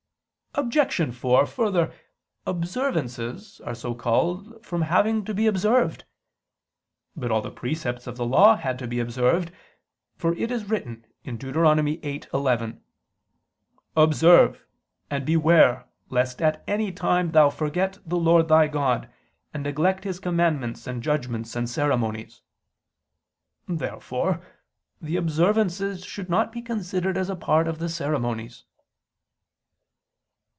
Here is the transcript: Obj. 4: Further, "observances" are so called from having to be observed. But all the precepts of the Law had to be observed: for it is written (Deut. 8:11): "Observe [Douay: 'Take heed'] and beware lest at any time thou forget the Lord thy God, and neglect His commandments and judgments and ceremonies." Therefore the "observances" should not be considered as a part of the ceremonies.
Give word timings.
Obj. 0.53 1.15
4: 1.15 1.45
Further, 1.45 1.93
"observances" 2.45 3.61
are 3.61 3.73
so 3.73 3.95
called 3.95 4.61
from 4.65 4.81
having 4.81 5.23
to 5.23 5.33
be 5.33 5.47
observed. 5.47 6.03
But 7.15 7.31
all 7.31 7.41
the 7.41 7.49
precepts 7.49 8.05
of 8.05 8.17
the 8.17 8.25
Law 8.25 8.57
had 8.57 8.77
to 8.79 8.87
be 8.87 8.99
observed: 8.99 9.53
for 10.17 10.33
it 10.35 10.51
is 10.51 10.69
written 10.69 11.05
(Deut. 11.23 11.55
8:11): 11.55 12.81
"Observe 13.95 14.51
[Douay: 14.51 14.53
'Take 14.53 14.59
heed'] 14.59 14.67
and 15.15 15.25
beware 15.25 15.85
lest 16.09 16.41
at 16.41 16.65
any 16.67 16.91
time 16.91 17.31
thou 17.31 17.49
forget 17.49 17.99
the 18.05 18.17
Lord 18.19 18.49
thy 18.49 18.67
God, 18.67 19.09
and 19.53 19.63
neglect 19.63 20.03
His 20.03 20.19
commandments 20.19 20.85
and 20.85 21.01
judgments 21.01 21.55
and 21.55 21.69
ceremonies." 21.69 22.41
Therefore 23.69 24.45
the 25.01 25.15
"observances" 25.15 26.03
should 26.03 26.29
not 26.29 26.51
be 26.51 26.61
considered 26.61 27.17
as 27.17 27.29
a 27.29 27.37
part 27.37 27.69
of 27.69 27.79
the 27.79 27.87
ceremonies. 27.87 28.65